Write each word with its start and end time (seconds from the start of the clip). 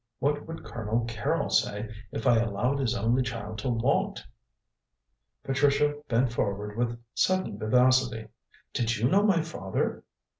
"What 0.17 0.47
would 0.47 0.63
Colonel 0.63 1.05
Carrol 1.05 1.51
say 1.51 1.87
if 2.11 2.25
I 2.25 2.37
allowed 2.39 2.79
his 2.79 2.95
only 2.95 3.21
child 3.21 3.59
to 3.59 3.69
want?" 3.69 4.25
Patricia 5.43 5.93
bent 6.07 6.33
forward 6.33 6.75
with 6.75 6.99
sudden 7.13 7.59
vivacity. 7.59 8.27
"Did 8.73 8.97
you 8.97 9.07
know 9.07 9.21
my 9.21 9.43
father?" 9.43 10.03